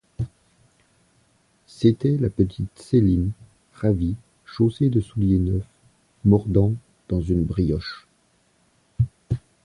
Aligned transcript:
C'était 1.67 2.17
la 2.17 2.31
petite 2.31 2.75
Céline, 2.79 3.29
ravie, 3.75 4.15
chaussée 4.45 4.89
de 4.89 4.99
souliers 4.99 5.37
neufs, 5.37 5.63
mordant 6.25 6.73
dans 7.07 7.21
une 7.21 7.43
brioche. 7.43 8.07